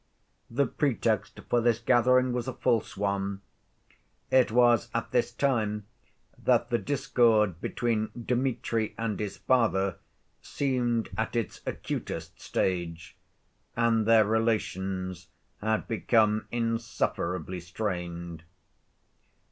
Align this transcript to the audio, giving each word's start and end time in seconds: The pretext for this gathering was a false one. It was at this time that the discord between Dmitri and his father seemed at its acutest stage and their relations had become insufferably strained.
The 0.49 0.65
pretext 0.65 1.41
for 1.47 1.61
this 1.61 1.77
gathering 1.77 2.33
was 2.33 2.47
a 2.47 2.53
false 2.55 2.97
one. 2.97 3.41
It 4.31 4.51
was 4.51 4.89
at 4.95 5.11
this 5.11 5.31
time 5.31 5.85
that 6.43 6.71
the 6.71 6.79
discord 6.79 7.61
between 7.61 8.09
Dmitri 8.19 8.95
and 8.97 9.19
his 9.19 9.37
father 9.37 9.99
seemed 10.41 11.09
at 11.19 11.35
its 11.35 11.61
acutest 11.67 12.41
stage 12.41 13.15
and 13.75 14.07
their 14.07 14.25
relations 14.25 15.27
had 15.61 15.87
become 15.87 16.47
insufferably 16.49 17.59
strained. 17.59 18.43